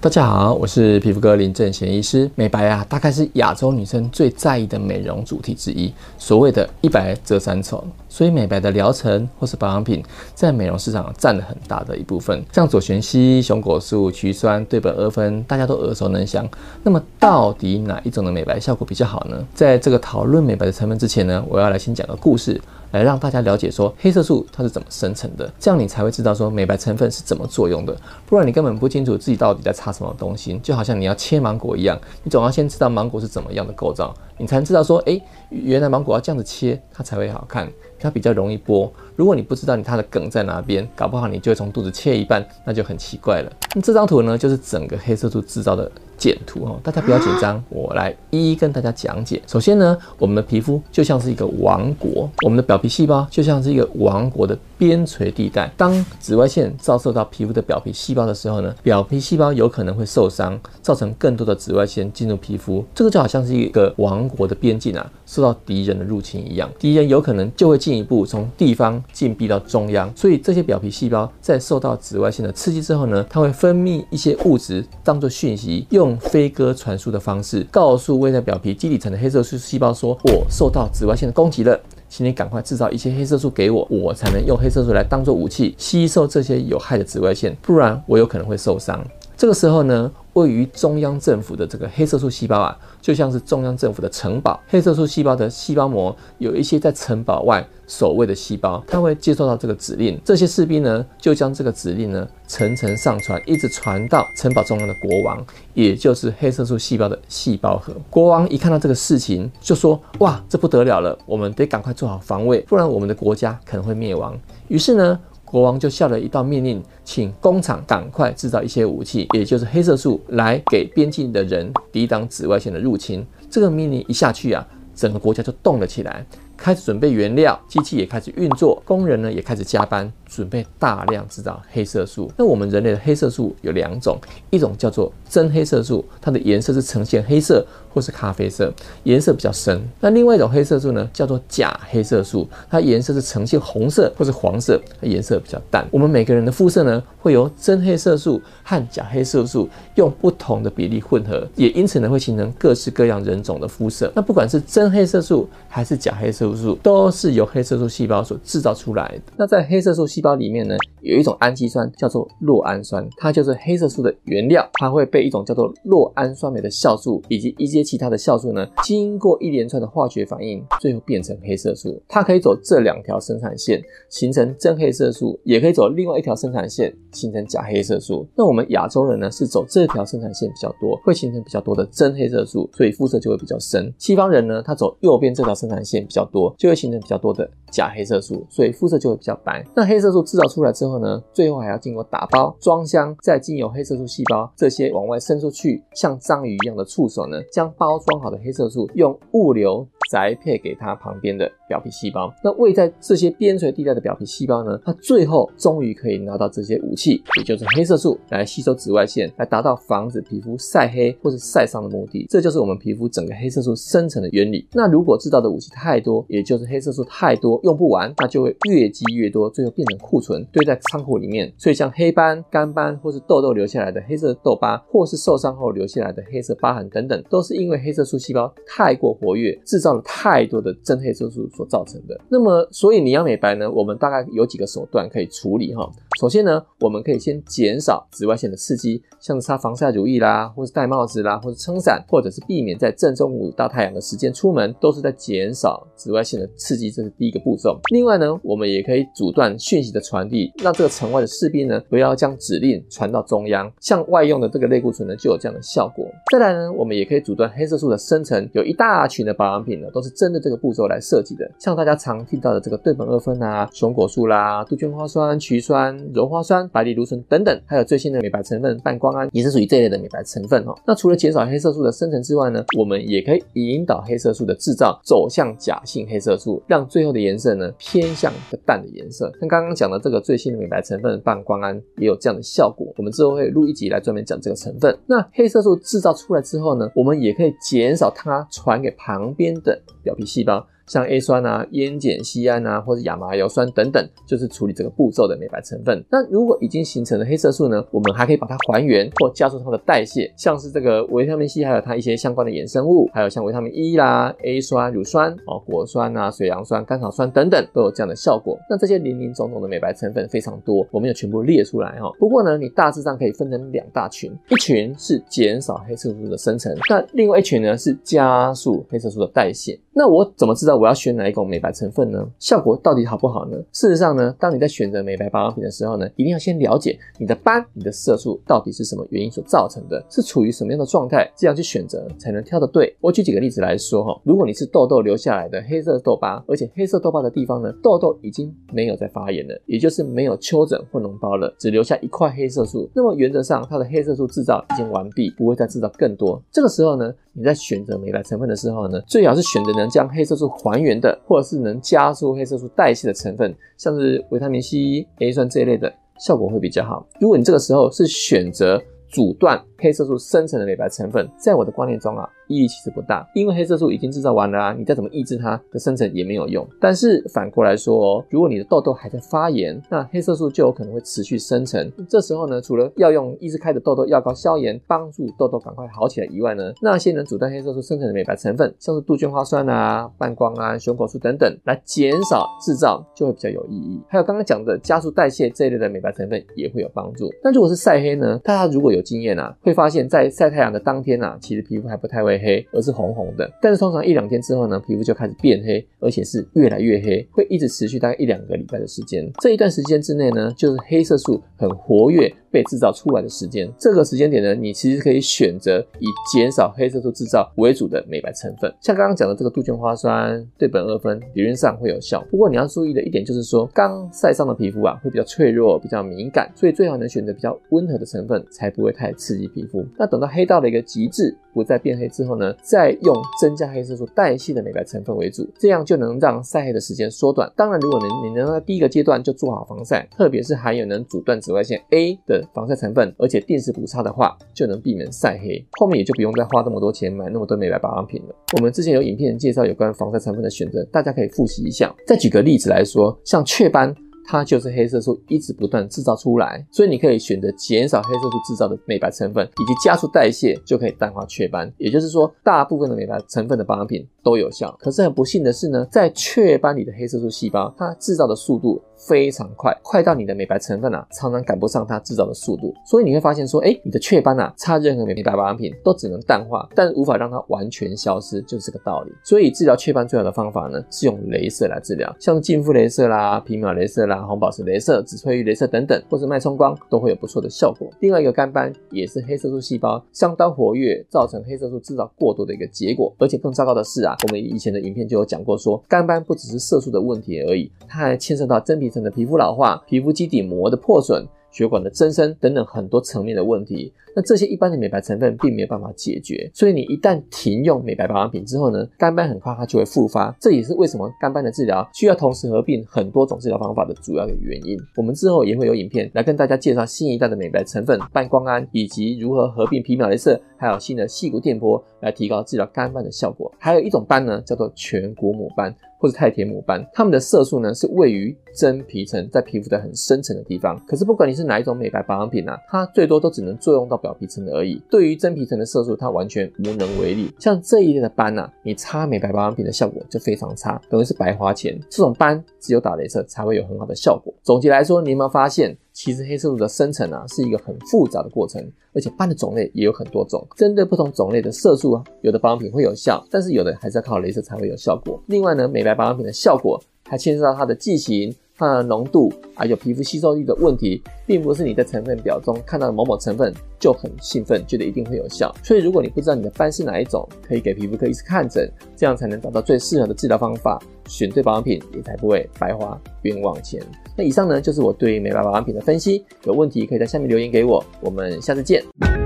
[0.00, 2.28] 大家好，我是皮肤科林正贤医师。
[2.34, 5.94] 美白啊，大概是亚洲女生最在意的美容主题之一。
[6.18, 10.04] 所谓的一白遮三丑，所以美白的疗程或是保养品，
[10.34, 12.44] 在美容市场占了很大的一部分。
[12.52, 16.46] 像左旋烯、熊果素、曲酸、对苯二酚，大家都耳熟能详。
[16.82, 19.42] 那么，到底哪一种的美白效果比较好呢？
[19.54, 22.60] 在这个讨论美白的成分之前呢，我要来先讲个故事。
[22.92, 27.96] 来让大家了解说黑色素它是怎么生成的，这样你才会知道说美白成分是怎么作用的。
[28.26, 37.66] 不然你根本不清楚自己到底在擦什么东西，就好像你要切芒果一样，你总要先知道芒果是怎么样的构造，你才能知道说，诶，原来芒果要这样子切，它才会好看，
[38.02, 38.90] 它比较容易剥。
[39.16, 43.52] 如果你不知道你它的梗在哪边，搞不好你就会从肚子切一半，那就很奇怪了。
[43.74, 45.90] 那这张图呢，就是整个黑色素制造的。
[46.18, 49.42] 简图哦，大家不要紧张，我来一一跟大家讲解。
[49.44, 55.70] 首先呢，我们的皮肤就像是一个王国，我们的表皮细胞就像是一个王国的边陲地带。
[55.76, 62.84] 当紫外线照射到皮肤的表皮细胞的时候呢，表皮细胞有可能会受伤，造成更多的紫外线进入皮肤。
[62.92, 70.12] 这个就好像是一个王国的边境啊，受到敌人的入侵一样，敌人有可能就会进一步从地方进逼到中央。
[70.16, 76.18] 所以这些表皮细胞在受到紫外线的刺激之后呢，它会分泌一些物质当做讯息用。
[76.32, 81.78] 飞鸽传书的方式，告诉位在表皮基底层的黑色素细胞说：“我受到紫外线的攻击了，
[82.14, 89.02] 请你赶快制造一些黑色素给我，我才能用黑色素来当做武器，吸收这些有害的紫外线，不然我有可能会受伤。”
[89.42, 94.60] 这个时候呢，位于中央政府的这个黑色素细胞啊，就像是中央政府的城堡。
[94.68, 100.16] 黑色素细胞的细胞膜有一些在城堡外守卫的细胞，它会接收到这个指令。
[100.24, 107.92] 这些士兵呢，就将这个指令呢层层上传，一直传到城堡中央的国王，也就是黑色素细胞的细胞核。
[108.08, 115.18] 国王一看到这个事情，就说：“哇，这不得了了，我们得赶快做好防卫，不然我们的国家可能会灭亡。”于是呢。
[115.52, 123.22] 国王就下了一道命令，请工厂赶快制造一些武器，也就是黑色素，来给边境的人抵挡紫外线的入侵。
[123.50, 126.24] 这个命令一下去啊，整个国家就动了起来。
[126.56, 132.32] 开始准备原料，机器也开始运作，工人呢也开始加班，准备大量制造黑色素。
[132.38, 138.72] 那我们人类的黑色素有两种，一种叫做真黑色素，它的颜色是呈现黑色或是咖啡色，
[139.04, 139.86] 颜色比较深。
[140.00, 145.86] 那另外一种黑色素呢，叫做假黑色素，它颜色是呈现红色或是黄色，它颜色比较淡。
[145.90, 154.10] 我们每个人的肤色呢，会由真黑色素和假黑色素用不同的比例混合，也因此呢会形成各式各样人种的肤色。
[154.14, 159.32] 那不管是真黑色素还是假黑色素，都是由黑色素细胞所制造出来的。
[159.36, 164.66] 那在黑色素细胞里面呢，有一种氨基酸叫做酪氨酸，它就是黑色素的原料。
[164.74, 172.00] 它会被一种叫做酪氨酸酶的酵素以及一些其他的酵素呢，经过一连串的化学反应，最后变成黑色素。
[172.08, 178.26] 它可以走这两条生产线，形成真黑色素，也可以走另外一条生产线，形成假黑色素。
[178.36, 183.92] 那我们亚洲人呢，是走这条生产线比较多，会形成比较多的真黑色素，所以肤色就会比较深。
[183.98, 186.54] 西方人呢，他走右边这条生产线比较多。
[186.58, 189.64] 就会形成比较多的假黑色素，所以肤色就会比较白。
[189.74, 202.32] 那黑色素制造出来之后呢，最后还要经过打包、装箱，再经由黑色素细胞这些往外伸出去，像章鱼一样的触手呢，将包装好的黑色素用物流宅配给它旁边的表皮细胞。
[202.44, 212.26] 那位在这些边陲地带的表皮细胞呢，它最后终于可以拿到这些武器，也就是黑色素来吸收紫外线，来达到防止皮肤晒黑或是晒伤的目的。
[212.28, 214.66] 这就是我们皮肤整个黑色素生成的原理。
[214.72, 221.50] 那如果制造的武器太多，也就是黑色素太多用不完，那就会越积越多，最后变成库存堆在仓库里面。
[221.56, 232.20] 所以像黑斑、干斑或是痘痘留下来的黑色痘疤，或是受伤后留下来的黑色疤痕等等，都是因为黑色素细胞太过活跃，制造了太多的真黑色素所造成的。
[232.28, 235.88] 那么，所以你要美白呢，我们大概有几个手段可以处理哈。
[236.20, 247.78] 首先呢，我们可以先减少紫外线的刺激，像是擦防晒乳液啦，或是戴帽子啦，或是撑伞，或者是避免在正中午大太阳的时间出门，都是在减少紫外线的刺激，这是第一个步骤。
[247.92, 253.72] 另外呢，我们也可以阻断讯息的传递，让这个城外的士兵呢，不要将指令传到中央。
[253.80, 256.06] 像外用的这个类固醇呢，就有这样的效果。
[256.30, 261.50] 再来呢，我们也可以阻断黑色素的生成，有一大群的保养品呢，都是针对这个步骤来设计的。
[261.58, 270.74] 像大家常听到的这个对苯二酚啊、熊果素啦、杜鹃花酸、曲酸、柔花酸、白藜芦醇等等，还有最新的美白成分半胱胺，也是属于这一类的美白成分哦。
[270.86, 279.32] 那除了减少黑色素的生成之外呢，我们也可以引导黑色素的制造走向假性黑色素，让最后的颜色呢偏向一个淡的颜色。
[279.40, 282.92] 像刚刚讲的这个最新的美白成分半胱胺也有这样的效果。
[282.96, 284.96] 我们之后会录一集来专门讲这个成分。
[285.06, 290.66] 那黑色素制造出来之后呢，我们也可以减少它传给旁边的表皮细胞。
[290.92, 296.04] 像 A 酸啊、烟碱酰胺啊，或者亚麻油酸等等，就是处理这个步骤的美白成分。
[296.10, 308.58] 那如果已经形成了黑色素呢，我们还可以把它还原或加速它的代谢，像是这个维他命 C，还有它一些相关的衍生物，还有像维他命 E 啦、A 酸、乳酸哦、果酸啊、水杨酸、甘草酸等等，都有这样的效果。
[308.68, 312.12] 那这些林林总总的美白成分非常多，我没有全部列出来哈。
[312.18, 319.78] 不过呢，你大致上可以分成两大群，一群是减少黑色素的生成，那另外一群呢是加速黑色素的代谢。
[319.94, 322.28] 那我怎么知道我要选哪一种美白成分呢？
[322.40, 323.56] 效果到底好不好呢？
[323.72, 332.92] 事实上呢，当你在选择美白保养品的时候呢，一定要先了解你的斑、你的色素到底是什么原因所造成的，是处于什么样的状态，这样去选择才能挑得对。
[333.00, 346.42] 我举几个例子来说哈，如果你是痘痘留下来的黑色痘疤，而且黑色痘疤的地方呢，痘痘已经没有在发炎了，也就是没有丘疹或脓包了，只留下一块黑色素，那么原则上它的黑色素制造已经完毕，不会再制造更多。
[346.50, 357.06] 这个时候呢，你在选择美白成分的时候呢，最好是选择能将黑色素还还原的，或者是能加速黑色素代谢的成分，像是维他命 C、A 酸这一类的，效果会比较好。
[357.20, 366.66] 如果你这个时候是选择阻断黑色素生成的美白成分，在我的观念中啊，意义其实不大，因为黑色素已经制造完了啊，你再怎么抑制它的生成也没有用。
[366.80, 371.90] 但是反过来说哦，如果你的痘痘还在发炎，那黑色素就有可能会持续生成。
[372.08, 384.00] 这时候呢，除了要用抑制开的痘痘药膏消炎，帮助痘痘赶快好起来以外呢，那些能阻断黑色素生成的美白成分，像是杜鹃花酸啊、半胱啊、熊果素等等，来减少制造就会比较有意义。
[384.08, 387.30] 还有刚刚讲的加速代谢这一类的美白成分也会有帮助。
[387.42, 388.38] 那如果是晒黑呢？
[388.44, 393.50] 大家如果有经验啊，会发现在晒太阳的当天啊，其实皮肤还不太会黑，而是红红的。
[393.60, 399.30] 但是通常一两天之后呢，皮肤就开始变黑，而且是越来越黑，会一直持续大概一两个礼拜的时间。
[399.40, 402.32] 这一段时间之内呢，就是黑色素很活跃。
[402.52, 406.04] 被制造出来的时间，这个时间点呢，你其实可以选择以
[406.36, 412.22] 减少黑色素制造为主的美白成分，像刚刚讲的这个杜鹃花酸、对苯二酚，理论上会有效。
[412.30, 419.82] 不过你要注意的一点就是说，刚晒伤的皮肤啊，会比较脆弱、比较敏感，所以最好能选择比较温和的成分，才不会太刺激皮肤。
[419.98, 427.50] 那等到黑到了一个极致，不再变黑之后呢，再用增加黑色素代谢的美白成分为主，这样就能让晒黑的时间缩短。
[427.56, 432.42] 当然，如果你你能在第一个阶段就做好防晒，特别是含有能阻断紫外线 A 的。
[432.54, 435.64] 防晒成分，而且定时补擦的话，就能避免晒黑。
[435.78, 438.34] 后面也就不用再花那么多钱买那么多美白保养品了。
[438.56, 441.94] 我们之前有影片介绍有关防晒成分的选择，大家可以复习一下。
[442.06, 443.94] 再举个例子来说，像雀斑。
[444.24, 451.72] 它就是黑色素一直不断制造出来，所以你可以选择减少黑色素制造的美白成分，以及加速代谢，就可以淡化雀斑。
[451.78, 454.74] 也就是说，大部分的美白成分的保养品都有效。
[454.80, 462.72] 可是很不幸的是呢，在雀斑里的黑色素细胞，它制造的速度非常快，快到你的美白成分啊，常常赶不上它制造的速度。
[462.84, 469.12] 所以你会发现说，哎，你的雀斑啊，擦任何美白保养品都只能淡化，但无法让它完全消失，就是这个道理。
[469.24, 474.22] 所以治疗雀斑最好的方法呢，是用镭射来治疗，像净肤镭射啦、皮秒镭射啦。
[474.22, 477.90] 红宝石镭射、紫翠玉镭射等等，或是脉冲光都会有不错的效果。
[478.00, 483.12] 另外一个干斑也是黑色素细胞相当活跃，造成黑色素制造过多的一个结果。
[483.18, 491.24] 而且更糟糕的是啊，我们以前的影片就有讲过说，说肝斑不只是色素的问题而已，它还牵涉到真皮的皮肤老化、皮肤基底膜的破损。
[491.52, 504.76] 血管的增生等等很多层面的问题，那这些一般的美白成分并没有办法解决，所以你一旦停用美白保养品之后呢，干斑很快它就会复发，这也是为什么干斑的治疗需要同时合并很多种治疗方法的主要的原因。
[504.96, 513.52] 我们之后也会有影片来跟大家介绍新一代的美白成分半胱胺，以及如何合并皮秒镭射，还有新的细骨电波来提高治疗干斑的效果。
[513.58, 515.74] 还有一种斑呢，叫做全骨母斑。
[516.02, 520.76] 或是太田母斑，它们的色素呢是位于真皮层，在皮肤的很深层的地方。
[520.84, 524.82] 可是不管你是哪一种美白保养品啊，它最多都只能作用到表皮层而已。
[524.90, 527.32] 对于真皮层的色素，它完全无能为力。
[527.38, 531.80] 像这一类的斑啊，你擦美白保养品的效果就非常差，等于是白花钱。
[531.88, 534.34] 这种斑只有打镭射才会有很好的效果。
[534.42, 535.74] 总结来说，你有没有发现？
[535.94, 540.42] 其实黑色素的生成啊，是一个很复杂的过程，而且斑的种类也有很多种。
[540.56, 545.22] 针对不同种类的色素啊，有的保养品会有效，但是有的还是要靠镭射才会有效果。
[545.26, 548.34] 另外呢，美白保养品的效果还牵涉到它的剂型、
[548.66, 555.54] 它的浓度，还有皮肤吸收力的问题，并不是你在成分表中看到的某某成分就很兴奋，觉得一定会有效。
[555.62, 563.82] 所以如果你不知道你的斑是哪一种，可以给皮肤科医师看诊，这样才能找到最适合的治疗方法，选对保养品也才不会白花冤枉钱。
[564.16, 566.24] 那以上呢，就是我对美白保养品的分析。
[566.44, 567.84] 有问题可以在下面留言给我。
[568.00, 569.21] 我们下次见。